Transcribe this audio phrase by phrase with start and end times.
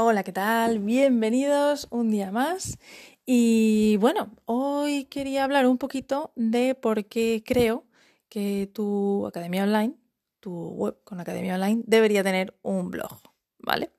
[0.00, 0.78] Hola, ¿qué tal?
[0.78, 2.78] Bienvenidos un día más.
[3.26, 7.84] Y bueno, hoy quería hablar un poquito de por qué creo
[8.28, 9.94] que tu academia online,
[10.38, 13.18] tu web con academia online, debería tener un blog,
[13.58, 13.90] ¿vale?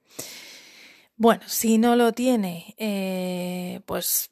[1.17, 4.29] Bueno, si no lo tiene, eh, pues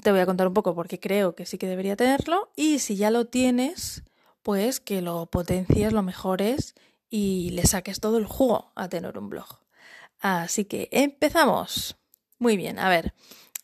[0.00, 2.50] te voy a contar un poco por qué creo que sí que debería tenerlo.
[2.56, 4.04] Y si ya lo tienes,
[4.42, 6.74] pues que lo potencies, lo mejores
[7.10, 9.61] y le saques todo el jugo a tener un blog.
[10.22, 11.98] Así que empezamos.
[12.38, 13.12] Muy bien, a ver,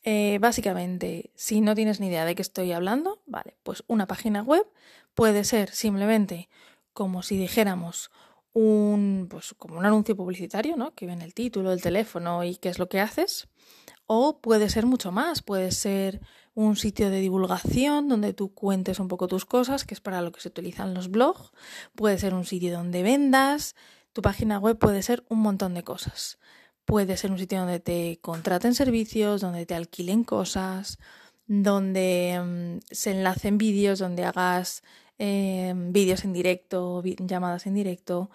[0.02, 4.42] eh, básicamente, si no tienes ni idea de qué estoy hablando, vale, pues una página
[4.42, 4.66] web
[5.14, 6.48] puede ser simplemente
[6.92, 8.10] como si dijéramos
[8.52, 10.94] un, pues como un anuncio publicitario, ¿no?
[10.96, 13.46] Que ven el título, el teléfono y qué es lo que haces.
[14.06, 16.20] O puede ser mucho más, puede ser
[16.54, 20.32] un sitio de divulgación donde tú cuentes un poco tus cosas, que es para lo
[20.32, 21.52] que se utilizan los blogs.
[21.94, 23.76] Puede ser un sitio donde vendas,
[24.12, 26.38] tu página web puede ser un montón de cosas.
[26.84, 30.98] Puede ser un sitio donde te contraten servicios, donde te alquilen cosas,
[31.46, 34.82] donde mm, se enlacen vídeos, donde hagas
[35.18, 38.30] em, vídeos en directo, llamadas en directo.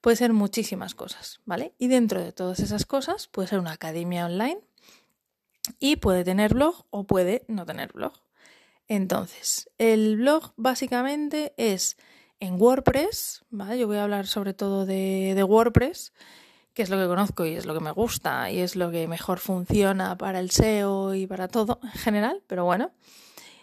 [0.00, 1.74] Puede ser muchísimas cosas, ¿vale?
[1.78, 4.60] Y dentro de todas esas cosas puede ser una academia online
[5.78, 8.12] y puede tener blog o puede no tener blog.
[8.86, 11.96] Entonces, el blog básicamente es
[12.40, 13.78] en WordPress, ¿vale?
[13.78, 16.12] Yo voy a hablar sobre todo de, WordPress,
[16.74, 19.08] que es lo que conozco y es lo que me gusta y es lo que
[19.08, 22.92] mejor funciona para el SEO y para todo en general, pero bueno.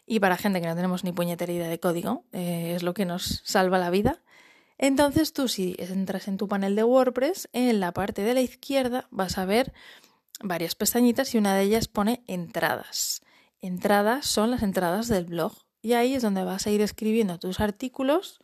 [0.06, 3.06] Y para gente que no tenemos ni puñetera idea de código, eh, es lo que
[3.06, 4.22] nos salva la vida.
[4.78, 9.08] Entonces tú si entras en tu panel de WordPress, en la parte de la izquierda
[9.10, 9.74] vas a ver
[10.44, 13.22] varias pestañitas y una de ellas pone entradas.
[13.62, 17.60] Entradas son las entradas del blog y ahí es donde vas a ir escribiendo tus
[17.60, 18.40] artículos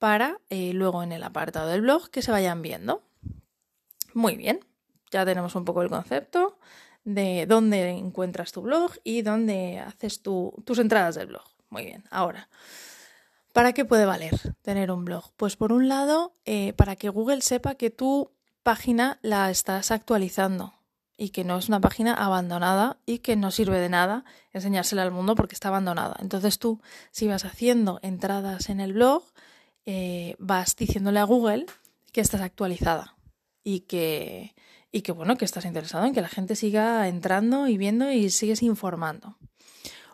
[0.00, 3.04] para eh, luego en el apartado del blog que se vayan viendo.
[4.14, 4.58] Muy bien,
[5.12, 6.58] ya tenemos un poco el concepto
[7.04, 11.44] de dónde encuentras tu blog y dónde haces tus entradas del blog.
[11.68, 12.48] Muy bien, ahora,
[13.52, 15.32] ¿para qué puede valer tener un blog?
[15.36, 20.74] Pues por un lado, eh, para que Google sepa que tu página la estás actualizando
[21.18, 24.24] y que no es una página abandonada y que no sirve de nada
[24.54, 26.16] enseñársela al mundo porque está abandonada.
[26.20, 29.24] Entonces tú, si vas haciendo entradas en el blog,
[29.86, 31.66] eh, vas diciéndole a Google
[32.12, 33.16] que estás actualizada
[33.62, 34.54] y que,
[34.92, 38.30] y que, bueno, que estás interesado en que la gente siga entrando y viendo y
[38.30, 39.38] sigues informando.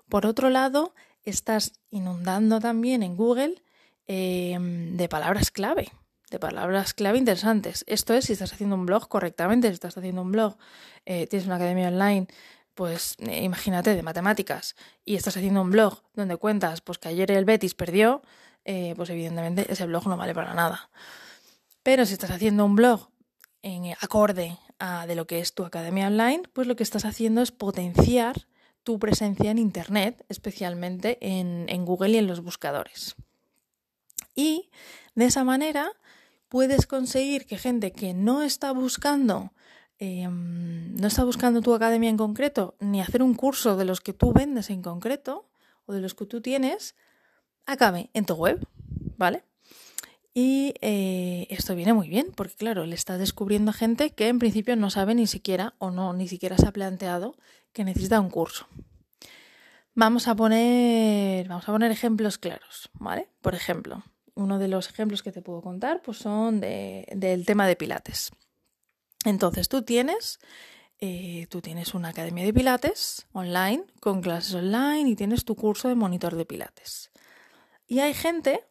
[0.08, 3.62] Por otro lado, estás inundando también en Google
[4.06, 5.90] em, de palabras clave,
[6.30, 7.84] de palabras clave interesantes.
[7.88, 10.56] Esto es si estás haciendo un blog correctamente, si estás haciendo un blog,
[11.04, 12.28] eh, tienes una academia online,
[12.74, 17.30] pues eh, imagínate de matemáticas y estás haciendo un blog donde cuentas pues que ayer
[17.32, 18.22] el Betis perdió,
[18.66, 20.90] eh, pues evidentemente ese blog no vale para nada.
[21.82, 23.08] Pero si estás haciendo un blog
[23.62, 27.42] en acorde a de lo que es tu academia online, pues lo que estás haciendo
[27.42, 28.48] es potenciar
[28.82, 33.14] tu presencia en Internet, especialmente en, en Google y en los buscadores.
[34.34, 34.68] Y
[35.14, 35.92] de esa manera
[36.48, 39.52] puedes conseguir que gente que no está buscando
[39.98, 44.12] em, no está buscando tu academia en concreto, ni hacer un curso de los que
[44.12, 45.48] tú vendes en concreto
[45.86, 46.96] o de los que tú tienes,
[47.66, 48.66] acabe en tu web,
[49.16, 49.44] ¿vale?
[50.34, 54.76] Y eh, esto viene muy bien, porque claro, le estás descubriendo gente que en principio
[54.76, 57.36] no sabe ni siquiera o no, ni siquiera se ha planteado
[57.72, 58.66] que necesita un curso.
[59.94, 63.28] Vamos a poner, vamos a poner ejemplos claros, ¿vale?
[63.40, 64.04] Por ejemplo,
[64.34, 68.30] uno de los ejemplos que te puedo contar pues son del tema de Pilates.
[69.24, 70.38] Entonces tú tienes
[70.98, 75.88] eh, tú tienes una academia de pilates online, con clases online y tienes tu curso
[75.88, 77.10] de monitor de pilates.
[77.86, 78.64] Y hay gente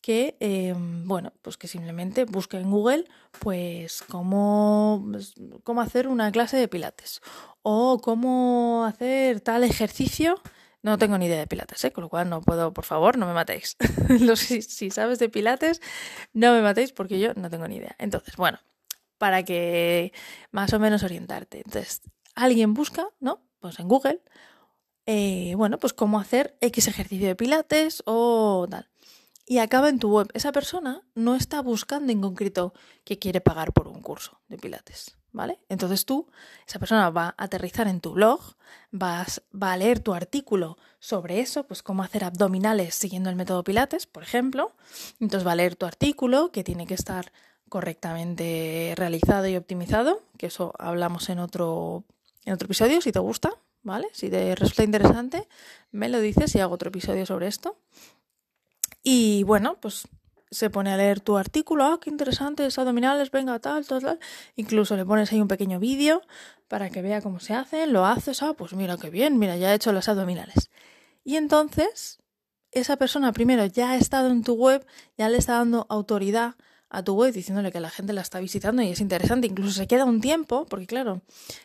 [0.00, 3.06] que, em, bueno, pues que simplemente busca en Google,
[3.40, 5.34] pues, cómo, pues,
[5.64, 7.20] cómo hacer una clase de pilates
[7.62, 10.40] o cómo hacer tal ejercicio.
[10.82, 11.90] No tengo ni idea de pilates, ¿eh?
[11.90, 13.76] con lo cual no puedo, por favor, no me matéis.
[14.36, 15.80] si, si sabes de pilates,
[16.32, 17.96] no me matéis porque yo no tengo ni idea.
[17.98, 18.60] Entonces, bueno,
[19.18, 20.12] para que
[20.52, 21.62] más o menos orientarte.
[21.64, 22.02] Entonces,
[22.36, 23.42] alguien busca, ¿no?
[23.58, 24.22] Pues en Google,
[25.06, 28.88] eh, bueno, pues cómo hacer X ejercicio de pilates o tal.
[29.48, 30.28] Y acaba en tu web.
[30.34, 32.74] Esa persona no está buscando en concreto
[33.04, 35.60] que quiere pagar por un curso de pilates, ¿vale?
[35.68, 36.26] Entonces tú,
[36.66, 38.40] esa persona va a aterrizar en tu blog,
[38.90, 43.62] vas, va a leer tu artículo sobre eso, pues cómo hacer abdominales siguiendo el método
[43.62, 44.74] pilates, por ejemplo.
[45.20, 47.30] Entonces va a leer tu artículo, que tiene que estar
[47.68, 52.02] correctamente realizado y optimizado, que eso hablamos en otro,
[52.44, 53.52] en otro episodio, si te gusta,
[53.86, 54.08] ¿vale?
[54.12, 55.48] Si te resulta interesante,
[55.92, 57.78] me lo dices y hago otro episodio sobre esto.
[59.02, 60.08] Y bueno, pues
[60.50, 64.18] se pone a leer tu artículo, ah, qué interesante, abdominales, venga, tal, tal, tal.
[64.56, 66.22] Incluso le pones ahí un pequeño vídeo
[66.66, 69.72] para que vea cómo se hacen, lo haces, ah, pues mira qué bien, mira, ya
[69.72, 70.70] he hecho las abdominales.
[71.22, 72.18] Y entonces,
[72.72, 74.84] esa persona primero ya ha estado en tu web,
[75.16, 76.56] ya le está dando autoridad
[76.88, 79.86] a tu web diciéndole que la gente la está visitando y es interesante, incluso se
[79.86, 81.22] queda un tiempo, porque claro,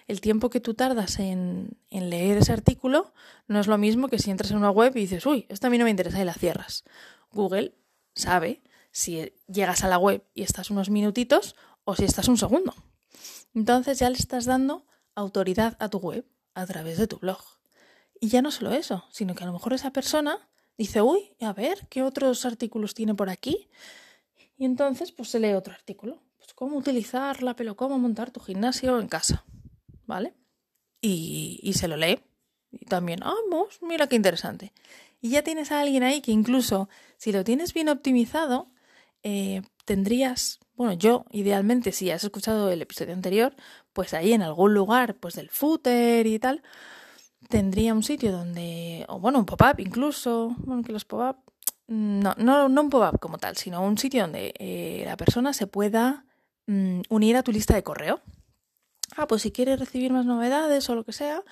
[0.07, 3.13] el tiempo que tú tardas en, en, leer ese artículo
[3.47, 5.69] no es lo mismo que si entras en una web y dices, uy, esto a
[5.69, 6.83] mí no me interesa y la cierras.
[7.31, 7.75] Google
[8.15, 12.73] sabe si llegas a la web y estás unos minutitos o si estás un segundo.
[13.53, 14.85] Entonces ya le estás dando
[15.15, 17.41] autoridad a tu web a través de tu blog.
[18.19, 21.53] Y ya no solo eso, sino que a lo mejor esa persona dice, uy, a
[21.53, 23.69] ver, ¿qué otros artículos tiene por aquí?
[24.61, 26.21] Y entonces pues se lee otro artículo.
[26.37, 29.43] Pues cómo utilizar la pelo, cómo montar tu gimnasio en casa.
[30.05, 30.35] ¿Vale?
[31.01, 32.19] Y, y se lo lee.
[32.69, 34.71] Y también, ah, pues, mira qué interesante.
[35.19, 38.69] Y ya tienes a alguien ahí que incluso si lo tienes bien optimizado,
[39.23, 43.55] eh, tendrías, bueno, yo idealmente si has escuchado el episodio anterior,
[43.93, 46.61] pues ahí en algún lugar, pues del footer y tal,
[47.49, 51.50] tendría un sitio donde, o bueno, un pop-up incluso, bueno, que los pop-up,
[51.91, 55.67] no, no, no un pop-up como tal, sino un sitio donde eh, la persona se
[55.67, 56.25] pueda
[56.67, 58.21] mm, unir a tu lista de correo.
[59.17, 61.43] Ah, pues si quieres recibir más novedades o lo que sea,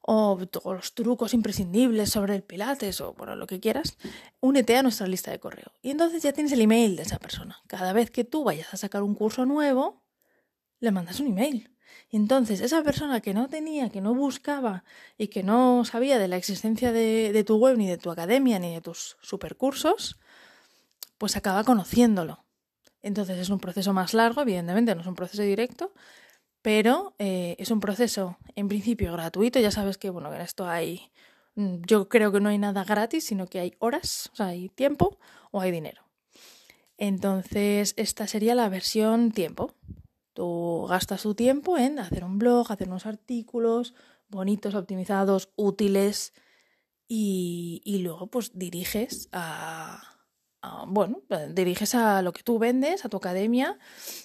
[0.00, 3.98] o los trucos imprescindibles sobre el Pilates o bueno, lo que quieras,
[4.40, 5.70] únete a nuestra lista de correo.
[5.82, 7.58] Y entonces ya tienes el email de esa persona.
[7.66, 10.02] Cada vez que tú vayas a sacar un curso nuevo,
[10.80, 11.73] le mandas un email.
[12.10, 14.84] Entonces esa persona que no tenía, que no buscaba
[15.18, 18.58] y que no sabía de la existencia de, de tu web, ni de tu academia,
[18.58, 20.18] ni de tus supercursos,
[21.18, 22.44] pues acaba conociéndolo.
[23.02, 25.92] Entonces es un proceso más largo, evidentemente, no es un proceso directo,
[26.62, 29.60] pero eh, es un proceso en principio gratuito.
[29.60, 31.12] Ya sabes que, bueno, en esto hay,
[31.54, 34.70] mm, yo creo que no hay nada gratis, sino que hay horas, o sea, hay
[34.70, 35.18] tiempo
[35.50, 36.02] o hay dinero.
[36.96, 39.74] Entonces, esta sería la versión tiempo.
[40.34, 43.94] Tú gastas tu tiempo en hacer un blog, hacer unos artículos
[44.28, 46.34] bonitos, optimizados, útiles
[47.08, 50.14] y, y luego pues diriges a,
[50.86, 53.78] bueno, diriges a lo que tú vendes, a tu academia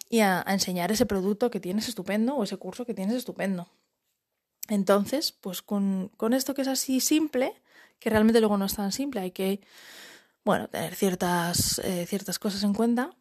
[0.09, 3.69] y a, enseñar ese producto que tienes estupendo o ese curso que tienes estupendo.
[4.67, 7.53] Entonces, pues con, esto que es así simple,
[8.00, 9.61] que realmente luego no es tan simple, hay que,
[10.45, 13.11] bueno, tener ciertas, eh, ciertas cosas en cuenta,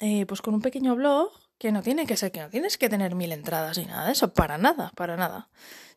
[0.00, 2.88] eh, pues con un pequeño blog, que no tiene que ser, que no tienes que
[2.88, 5.50] tener mil entradas ni nada de eso, para nada, para nada.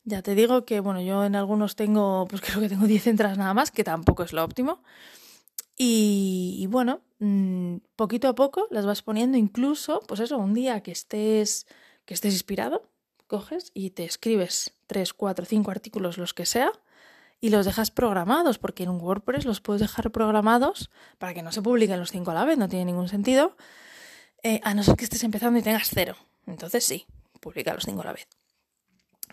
[0.03, 3.37] Ya te digo que, bueno, yo en algunos tengo, pues creo que tengo 10 entradas
[3.37, 4.81] nada más, que tampoco es lo óptimo.
[5.83, 10.91] Y, bueno, mm, poquito a poco las vas poniendo, incluso, pues eso, un día que
[10.91, 11.65] estés,
[12.05, 12.87] que estés inspirado,
[13.25, 16.71] coges y te escribes tres, cuatro, cinco artículos, los que sea,
[17.39, 21.63] y los dejas programados, porque en WordPress los puedes dejar programados para que no se
[21.63, 23.55] publiquen los cinco a la vez, no tiene ningún sentido,
[24.43, 26.15] eh, a no ser que estés empezando y tengas cero.
[26.47, 27.05] Entonces sí,
[27.39, 28.27] publica los cinco a la vez.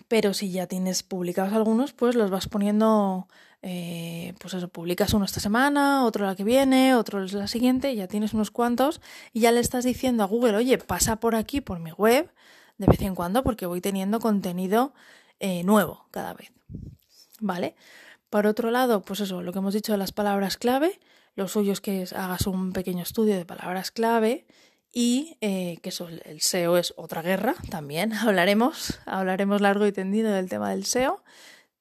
[0.06, 3.26] Pero si ya tienes publicados algunos, pues los vas poniendo
[3.62, 8.06] eh, pues eso, publicas uno esta semana, otro la que viene, otro la siguiente, ya
[8.06, 9.00] tienes unos cuantos
[9.32, 12.30] y ya le estás diciendo a Google, oye, pasa por aquí, por mi web,
[12.78, 14.94] de vez en cuando, porque voy teniendo contenido
[15.40, 16.52] eh, nuevo cada vez.
[17.40, 17.74] ¿Vale?
[18.30, 21.00] Por otro lado, pues eso, lo que hemos dicho de las palabras clave,
[21.34, 24.46] lo suyo es que hagas un pequeño estudio de palabras clave
[24.92, 30.32] y eh, que eso, el SEO es otra guerra, también hablaremos, hablaremos largo y tendido
[30.32, 31.22] del tema del SEO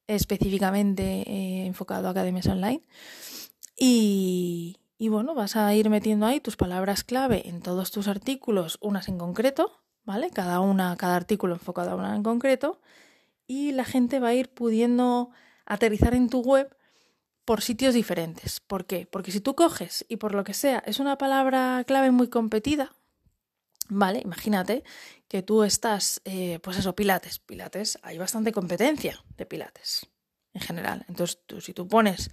[0.07, 2.81] específicamente eh, enfocado a academias online.
[3.75, 8.77] Y, y, bueno, vas a ir metiendo ahí tus palabras clave en todos tus artículos,
[8.81, 10.31] unas en concreto, ¿vale?
[10.31, 12.79] Cada una, cada artículo enfocado a una en concreto.
[13.45, 15.29] Y la gente va a ir pudiendo
[15.65, 16.75] aterrizar en tu web
[17.47, 18.59] por sitios diferentes.
[18.59, 19.07] ¿Por qué?
[19.09, 22.91] Porque si tú coges y por lo que sea es una palabra clave muy competida,
[23.87, 24.19] ¿vale?
[24.19, 24.83] Imagínate
[25.29, 27.39] que tú estás, eh, pues eso, pilates.
[27.39, 30.07] Pilates, hay bastante competencia de pilates
[30.53, 31.05] en general.
[31.07, 32.31] Entonces, tú, si tú pones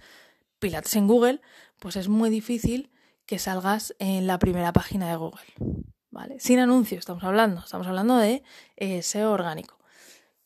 [0.59, 1.39] pilates en Google,
[1.79, 2.91] pues es muy difícil
[3.25, 5.53] que salgas en la primera página de Google.
[6.11, 6.41] ¿Vale?
[6.41, 7.61] Sin anuncios, estamos hablando.
[7.61, 8.43] Estamos hablando de
[8.75, 9.79] eh, SEO orgánico.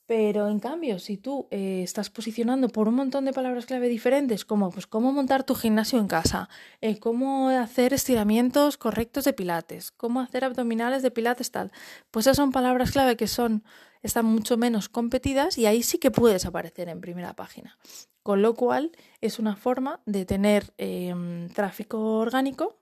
[0.10, 4.44] Pero en cambio, si tú eh, estás posicionando por un montón de palabras clave diferentes,
[4.44, 6.50] como pues cómo montar tu gimnasio en casa,
[6.82, 11.72] eh, cómo hacer estiramientos correctos de pilates, cómo hacer abdominales de pilates tal,
[12.10, 13.64] pues esas son palabras clave que son
[14.02, 17.78] están mucho menos competidas y ahí sí que puedes aparecer en primera página.
[18.24, 22.80] Con lo cual es una forma de tener em, tráfico orgánico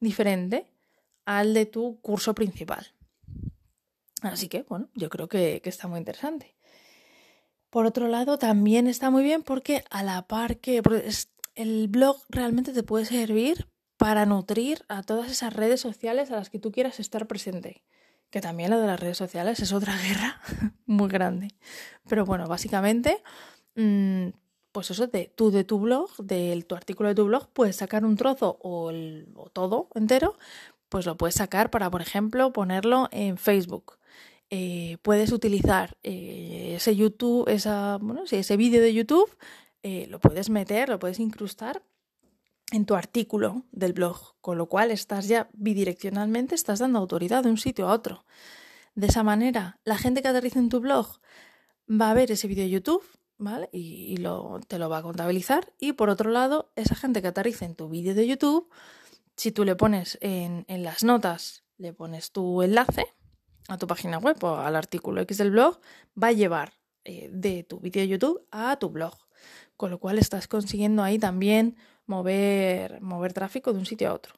[0.00, 0.66] diferente
[1.24, 2.88] al de tu curso principal.
[4.20, 6.57] Así que, bueno, yo creo que está muy interesante.
[7.70, 10.82] Por otro lado, también está muy bien porque a la par que
[11.54, 16.48] el blog realmente te puede servir para nutrir a todas esas redes sociales a las
[16.48, 17.82] que tú quieras estar presente.
[18.30, 20.40] Que también lo de las redes sociales es otra guerra
[20.86, 21.48] muy grande.
[22.08, 23.22] Pero bueno, básicamente,
[23.74, 24.28] mm,
[24.72, 28.04] pues eso, de, tú de tu blog, de tu artículo de tu blog, puedes sacar
[28.04, 30.38] un trozo o, el, o todo entero,
[30.88, 33.97] pues lo puedes sacar para, por ejemplo, ponerlo en Facebook.
[34.50, 39.36] Eh, puedes utilizar eh, ese YouTube, esa, bueno, ese vídeo de YouTube,
[39.82, 41.82] eh, lo puedes meter, lo puedes incrustar
[42.72, 47.50] en tu artículo del blog, con lo cual estás ya bidireccionalmente, estás dando autoridad de
[47.50, 48.24] un sitio a otro.
[48.94, 51.20] De esa manera, la gente que aterriza en tu blog
[51.88, 53.02] va a ver ese vídeo de YouTube,
[53.36, 53.68] ¿vale?
[53.72, 55.72] Y, lo, te lo va a contabilizar.
[55.78, 58.68] Y por otro lado, esa gente que aterriza en tu vídeo de YouTube,
[59.36, 63.06] si tú le pones en, en las notas, le pones tu enlace,
[63.68, 65.78] a tu página web o al artículo X del blog,
[66.20, 66.72] va a llevar
[67.04, 69.14] eh, de tu vídeo de YouTube a tu blog.
[69.76, 74.34] Con lo cual estás consiguiendo ahí también mover, mover tráfico de un sitio a otro.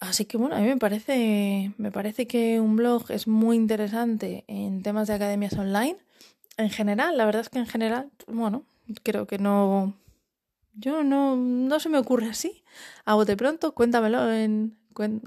[0.00, 4.44] Así que bueno, a mí me parece, me parece que un blog es muy interesante
[4.46, 5.96] en temas de academias online.
[6.58, 8.64] En general, la verdad es que en general, bueno,
[9.02, 9.94] creo que no.
[10.74, 12.62] Yo no, no se me ocurre así.
[13.06, 14.76] A bote pronto, cuéntamelo en,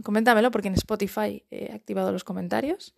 [0.04, 2.96] Coméntamelo porque en Spotify he activado los comentarios.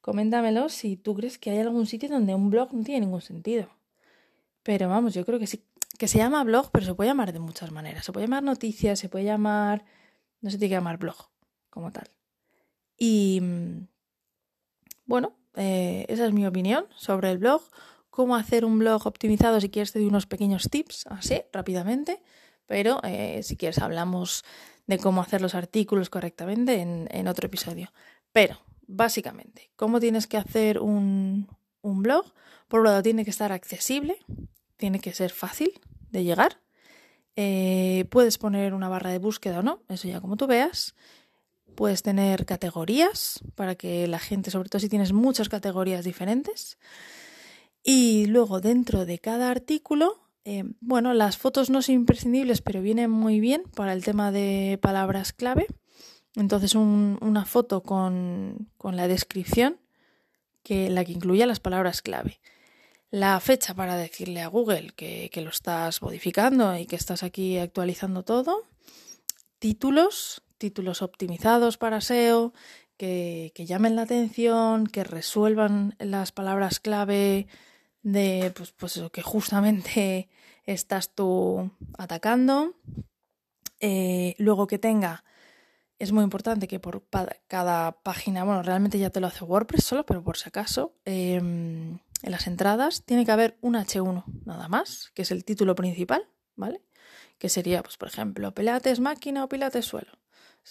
[0.00, 3.68] Coméntamelo si tú crees que hay algún sitio donde un blog no tiene ningún sentido.
[4.62, 5.64] Pero vamos, yo creo que sí,
[5.98, 8.04] que se llama blog, pero se puede llamar de muchas maneras.
[8.04, 9.84] Se puede llamar noticias, se puede llamar...
[10.40, 11.16] No se tiene que llamar blog
[11.68, 12.10] como tal.
[12.96, 13.42] Y
[15.04, 17.62] bueno, eh, esa es mi opinión sobre el blog.
[18.08, 22.22] Cómo hacer un blog optimizado si quieres te doy unos pequeños tips, así, rápidamente.
[22.66, 24.44] Pero eh, si quieres hablamos
[24.90, 27.92] de cómo hacer los artículos correctamente en, otro episodio.
[28.32, 31.48] Pero, básicamente, ¿cómo tienes que hacer un,
[31.82, 32.26] blog?
[32.68, 34.18] Por un lado, tiene que estar accesible,
[34.76, 35.80] tiene que ser fácil
[36.10, 36.60] de llegar.
[37.36, 40.94] Eh, puedes poner una barra de búsqueda o no, eso ya como tú veas.
[41.76, 46.78] Puedes tener categorías para que la gente, sobre todo si tienes muchas categorías diferentes.
[47.82, 53.10] Y luego dentro de cada artículo eh, bueno, las fotos no son imprescindibles, pero vienen
[53.10, 55.66] muy bien para el tema de palabras clave.
[56.36, 59.78] Entonces, una foto con, la descripción,
[60.62, 62.40] que la que incluya las palabras clave.
[63.10, 68.22] La fecha para decirle a Google que, lo estás modificando y que estás aquí actualizando
[68.22, 68.62] todo.
[69.58, 72.54] Títulos, títulos optimizados para SEO,
[72.96, 77.48] que, que llamen la atención, que resuelvan las palabras clave
[78.02, 80.28] de pues, pues eso, que justamente
[80.64, 82.74] estás tú atacando.
[83.80, 85.24] Eh, luego que tenga,
[86.00, 87.04] es muy importante que por
[87.46, 91.98] cada página, bueno, realmente ya te lo hace WordPress solo, pero por si acaso, em,
[92.22, 96.26] en las entradas tiene que haber un H1 nada más, que es el título principal,
[96.56, 96.82] ¿vale?
[97.38, 100.18] Que sería, pues por ejemplo, Pilates máquina o Pilates suelo.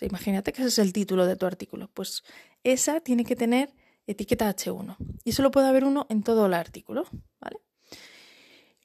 [0.02, 1.90] imagínate que ese es el título de tu artículo.
[1.94, 2.24] Pues
[2.64, 3.74] esa tiene que tener
[4.12, 4.96] etiqueta H1.
[5.24, 7.06] Y solo puede haber uno en todo el artículo,
[7.40, 7.60] ¿vale?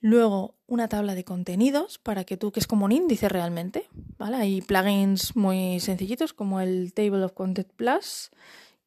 [0.00, 3.88] Luego una tabla de contenidos para que tú, que es como un índice realmente,
[4.18, 4.36] ¿vale?
[4.36, 8.30] Hay plugins muy sencillitos como el Table of Content Plus,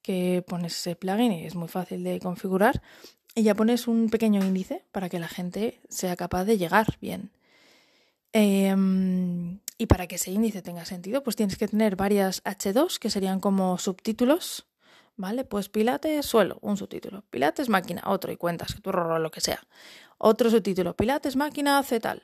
[0.04, 2.84] que pones ese plugin y es muy fácil de configurar.
[3.34, 7.32] Y ya pones un pequeño índice para que la gente sea capaz de llegar bien.
[8.32, 13.10] Em, y para que ese índice tenga sentido, pues tienes que tener varias H2, que
[13.10, 14.67] serían como subtítulos,
[15.18, 15.44] ¿vale?
[15.44, 17.24] Pues Pilates, suelo, un subtítulo.
[17.30, 19.60] Pilates, máquina, otro, y cuentas, tu lo que sea.
[20.18, 22.24] Otro subtítulo, Pilates, máquina, hace tal.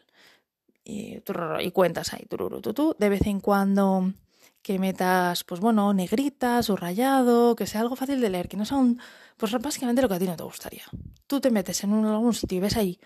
[0.85, 1.21] Y,
[1.59, 2.61] y cuentas ahí, tururu,
[2.97, 4.13] De vez en cuando
[4.61, 8.77] que metas, pues bueno, negrita, subrayado, que sea algo fácil de leer, que no sea
[8.77, 8.99] un...
[9.35, 10.83] Pues básicamente lo que a ti no te gustaría.
[11.27, 12.99] Tú te metes en algún sitio y ves ahí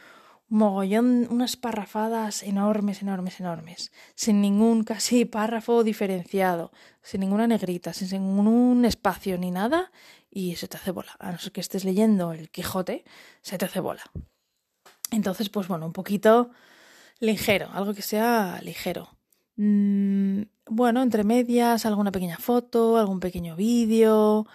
[0.50, 8.10] mogollón, unas parrafadas enormes, enormes, enormes, sin ningún casi párrafo diferenciado, sin ninguna negrita, sin
[8.10, 9.92] ningún espacio ni nada,
[10.30, 11.16] y se te hace bola.
[11.20, 13.06] A no ser que estés leyendo el Quijote,
[13.42, 14.04] se te hace bola.
[15.12, 16.52] Entonces, pues bueno, un poquito
[17.20, 19.10] ligero, algo que sea ligero.
[19.56, 24.46] Mm, bueno, entre medias, alguna pequeña foto, algún pequeño vídeo,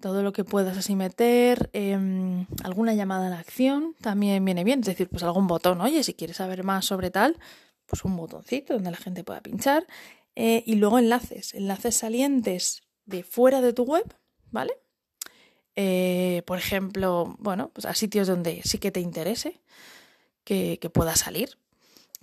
[0.00, 4.80] todo lo que puedas así meter, em, alguna llamada a la acción también viene bien,
[4.80, 7.36] es decir, pues algún botón, oye, si quieres saber más sobre tal,
[7.86, 9.86] pues un botoncito donde la gente pueda pinchar,
[10.36, 14.14] eh, y luego enlaces, enlaces salientes de fuera de tu web,
[14.50, 14.72] ¿vale?
[15.74, 19.60] Eh, por ejemplo, bueno, pues a sitios donde sí que te interese
[20.44, 21.58] que, que pueda salir.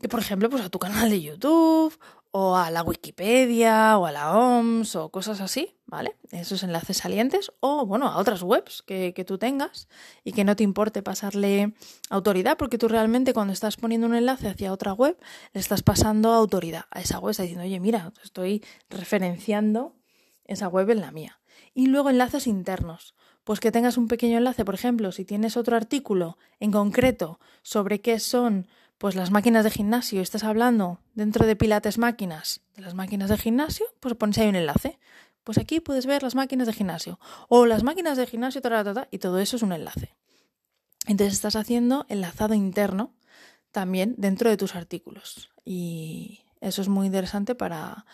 [0.01, 1.97] Que por ejemplo, pues a tu canal de YouTube
[2.37, 6.17] o a la Wikipedia o a la OMS o cosas así, ¿vale?
[6.31, 9.87] Esos enlaces salientes o, bueno, a otras webs que, que, tú tengas
[10.25, 11.73] y que no te importe pasarle
[12.09, 15.17] autoridad porque tú realmente cuando estás poniendo un enlace hacia otra web
[15.53, 19.95] le estás pasando autoridad a esa web, está diciendo, oye, mira, estoy referenciando
[20.43, 21.39] esa web en la mía.
[21.73, 23.15] Y luego enlaces internos.
[23.45, 28.01] Pues que tengas un pequeño enlace, por ejemplo, si tienes otro artículo en concreto sobre
[28.01, 32.93] qué son pues las máquinas de gimnasio estás hablando dentro de Pilates máquinas de las
[32.93, 34.99] máquinas de gimnasio, pues pones ahí un enlace.
[35.43, 38.61] Pues aquí puedes ver las máquinas de gimnasio o las máquinas de gimnasio
[39.11, 40.15] y todo eso es un enlace.
[41.07, 43.13] Entonces estás haciendo enlazado interno
[43.71, 48.05] también dentro de tus artículos y eso es muy interesante para,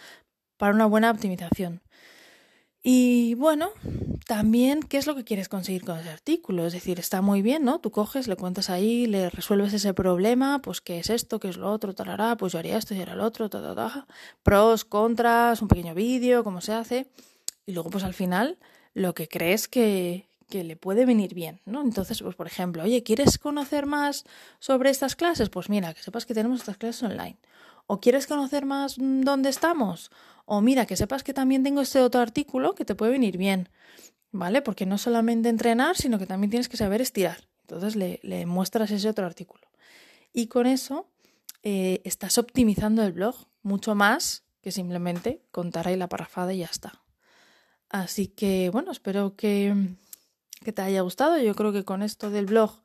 [0.57, 1.81] para una buena optimización.
[2.83, 3.69] Y bueno,
[4.25, 6.65] también, ¿qué es lo que quieres conseguir con ese artículo?
[6.65, 7.79] Es decir, está muy bien, ¿no?
[7.79, 11.57] Tú coges, le cuentas ahí, le resuelves ese problema, pues qué es esto, qué es
[11.57, 14.07] lo otro, talará, pues yo haría esto, yo haría lo otro, ta, ta,
[14.41, 17.07] pros, contras, un pequeño vídeo, cómo se hace.
[17.67, 18.57] Y luego, pues al final,
[18.95, 21.81] lo que crees que, que le puede venir bien, ¿no?
[21.81, 24.25] Entonces, pues por ejemplo, oye, ¿quieres conocer más
[24.59, 25.50] sobre estas clases?
[25.50, 27.38] Pues mira, que sepas que tenemos estas clases online.
[27.88, 30.11] ¿O quieres conocer más mm, dónde estamos?
[30.45, 33.69] O mira, que sepas que también tengo este otro artículo que te puede venir bien,
[34.31, 34.62] ¿vale?
[34.62, 37.48] Porque no solamente entrenar, sino que también tienes que saber estirar.
[37.62, 39.67] Entonces le, muestras ese otro artículo.
[40.33, 41.10] Y con eso
[41.63, 46.65] eh, estás optimizando el blog mucho más que simplemente contar ahí la parrafada y ya
[46.65, 47.01] está.
[47.89, 49.74] Así que bueno, espero que,
[50.63, 51.38] que te haya gustado.
[51.38, 52.81] Yo creo que con esto del blog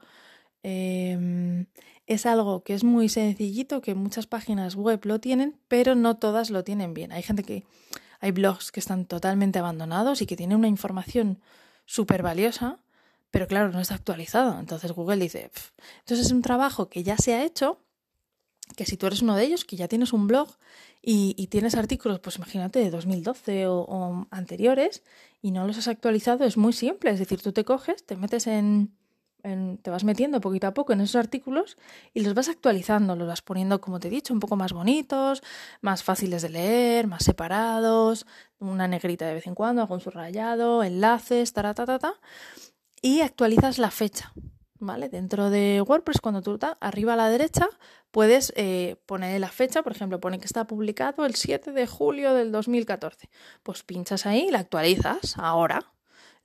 [0.62, 1.66] eh,
[2.06, 6.50] es algo que es muy sencillito, que muchas páginas web lo tienen, pero no todas
[6.50, 7.12] lo tienen bien.
[7.12, 7.64] Hay gente que,
[8.20, 11.40] hay blogs que están totalmente abandonados y que tienen una información
[11.84, 12.78] súper valiosa,
[13.30, 14.58] pero claro, no está actualizado.
[14.58, 15.50] Entonces Google dice,
[16.00, 17.80] entonces es un trabajo que ya se ha hecho,
[18.76, 20.48] que si tú eres uno de ellos, que ya tienes un blog
[21.02, 25.02] y, tienes artículos, pues imagínate, de 2012 o, o anteriores,
[25.40, 27.10] y no los has actualizado, es muy simple.
[27.10, 28.96] Es decir, tú te coges, te metes en
[29.82, 31.76] te vas metiendo poquito a poco en esos artículos
[32.14, 35.42] y los vas actualizando, los vas poniendo, como te he dicho, un poco más bonitos,
[35.80, 38.26] más fáciles de leer, más separados,
[38.58, 41.64] una negrita de vez en cuando, algún subrayado, enlaces, ta,
[43.02, 44.32] y actualizas la fecha.
[44.78, 45.08] ¿Vale?
[45.08, 47.66] Dentro de WordPress, cuando tú estás arriba a la derecha,
[48.10, 52.34] puedes eh, poner la fecha, por ejemplo, pone que está publicado el 7 de julio
[52.34, 53.30] del 2014.
[53.62, 55.94] Pues pinchas ahí y la actualizas ahora,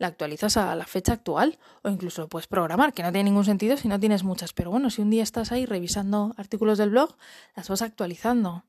[0.02, 3.46] la actualizas a la fecha actual o incluso lo puedes programar, que no tiene ningún
[3.46, 4.52] sentido si no tienes muchas.
[4.52, 7.16] Pero bueno, si un día estás ahí revisando artículos del blog,
[7.56, 8.66] las vas actualizando.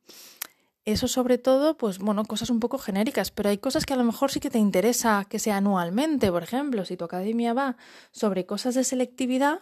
[0.85, 4.05] Eso sobre todo, pues bueno, cosas un poco genéricas, pero hay cosas que a lo
[4.05, 6.31] mejor sí que te interesa que sea anualmente.
[6.31, 7.77] Por ejemplo, si tu academia va
[8.11, 9.61] sobre cosas de selectividad,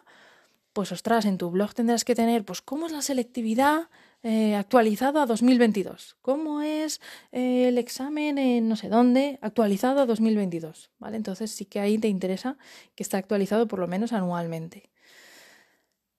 [0.73, 3.91] pues ostras, en tu blog tendrás que tener, pues, cómo es la selectividad
[4.23, 6.17] eh, actualizado a 2022.
[6.21, 7.01] ¿Cómo es
[7.33, 10.91] eh, el examen en no sé dónde actualizado a 2022?
[10.99, 11.17] ¿Vale?
[11.17, 12.59] Entonces sí que ahí te interesa
[12.95, 14.91] que esté actualizado por lo menos anualmente.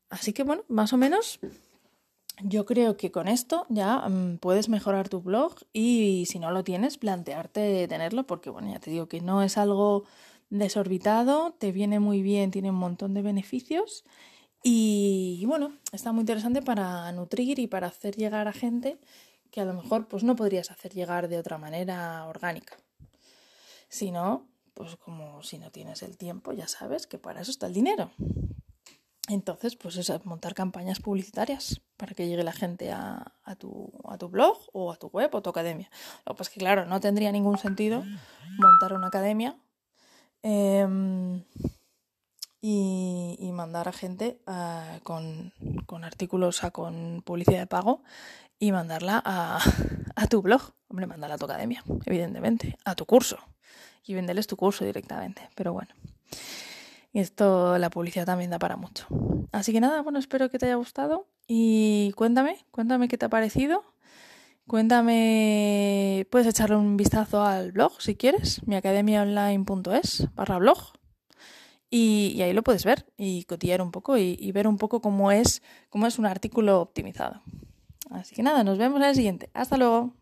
[0.10, 1.40] Así que bueno, más o menos
[2.44, 6.64] yo creo que con esto ya mm, puedes mejorar tu blog y si no lo
[6.64, 10.06] tienes, plantearte tenerlo porque bueno, ya te digo que no es algo
[10.50, 14.04] desorbitado, te viene muy bien, tiene un montón de beneficios
[14.64, 19.00] y, bueno, está muy interesante para nutrir y para hacer llegar a gente
[19.50, 22.78] que a lo mejor pues no podrías hacer llegar de otra manera orgánica.
[23.90, 27.68] Si no, pues como si no tienes el tiempo, ya sabes que para eso está
[27.68, 28.12] el dinero.
[29.28, 34.28] Entonces, pues es montar campañas publicitarias para que llegue la gente a, tu, a tu
[34.30, 35.90] blog o a tu web o tu academia.
[36.26, 38.04] Lo que es claro, no tendría ningún sentido
[38.58, 39.56] montar una academia
[40.44, 41.44] em,
[42.62, 45.52] y, mandar a gente ah, con,
[46.04, 48.04] artículos, a, con publicidad de pago
[48.60, 49.60] y mandarla a,
[50.16, 50.62] a, tu blog.
[50.88, 53.38] Hombre, mandarla a tu academia, evidentemente, a tu curso
[54.06, 55.50] y venderles tu curso directamente.
[55.56, 55.94] Pero bueno,
[57.14, 59.08] esto, la publicidad también da para mucho.
[59.52, 63.30] Así que nada, bueno, espero que te haya gustado y cuéntame, cuéntame qué te ha
[63.30, 63.84] parecido.
[64.68, 71.01] Cuéntame, puedes echarle un vistazo al blog si quieres, miacademiaonline.es barra blog
[71.92, 75.32] y, ahí lo puedes ver y cotillar un poco y, y, ver un poco cómo
[75.32, 77.42] es, cómo es un artículo optimizado.
[78.10, 79.50] Así que nada, nos vemos en el siguiente.
[79.54, 80.14] Hasta luego.